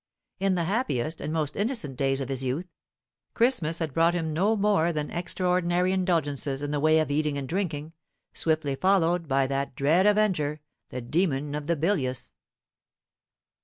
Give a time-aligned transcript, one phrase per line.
[0.39, 2.65] In the happiest and most innocent days of his youth,
[3.35, 7.47] Christmas had brought him no more than extraordinary indulgences in the way of eating and
[7.47, 7.93] drinking,
[8.33, 10.59] swiftly followed by that dread avenger,
[10.89, 12.33] the demon of the bilious.